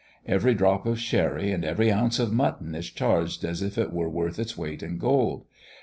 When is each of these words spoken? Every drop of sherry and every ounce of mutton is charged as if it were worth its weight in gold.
Every 0.25 0.55
drop 0.55 0.87
of 0.87 0.99
sherry 0.99 1.51
and 1.51 1.63
every 1.63 1.91
ounce 1.91 2.17
of 2.17 2.33
mutton 2.33 2.73
is 2.73 2.89
charged 2.89 3.45
as 3.45 3.61
if 3.61 3.77
it 3.77 3.93
were 3.93 4.09
worth 4.09 4.39
its 4.39 4.57
weight 4.57 4.81
in 4.81 4.97
gold. 4.97 5.45